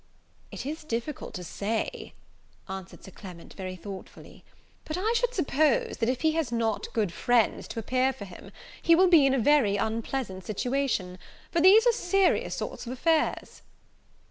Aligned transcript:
"It 0.49 0.65
is 0.65 0.83
difficult 0.83 1.35
to 1.35 1.43
say," 1.43 2.15
answered 2.67 3.03
Sir 3.03 3.11
Clement, 3.11 3.53
very 3.53 3.75
thoughtfully; 3.75 4.43
"but 4.83 4.97
I 4.97 5.13
should 5.15 5.31
suppose, 5.35 5.97
that 5.97 6.09
if 6.09 6.21
he 6.21 6.31
has 6.31 6.51
not 6.51 6.91
good 6.93 7.13
friends 7.13 7.67
to 7.67 7.79
appear 7.79 8.11
for 8.11 8.25
him, 8.25 8.51
he 8.81 8.95
will 8.95 9.09
be 9.09 9.27
in 9.27 9.35
a 9.35 9.37
very 9.37 9.77
unpleasant 9.77 10.43
situation; 10.43 11.19
for 11.51 11.61
these 11.61 11.85
are 11.85 11.91
serious 11.91 12.55
sorts 12.55 12.87
of 12.87 12.91
affairs." 12.93 13.61